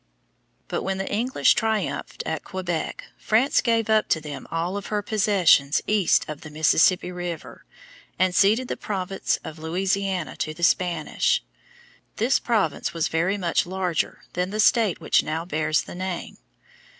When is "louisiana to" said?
9.59-10.55